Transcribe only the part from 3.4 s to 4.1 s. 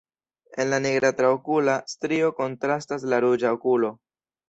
okulo.